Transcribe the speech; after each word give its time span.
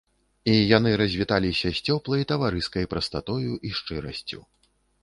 І 0.53 0.55
яны 0.77 0.93
развіталіся 1.01 1.73
з 1.77 1.85
цёплай 1.89 2.27
таварыскай 2.33 2.91
прастатой 2.95 3.55
і 3.55 3.69
шчырасцю. 3.83 4.47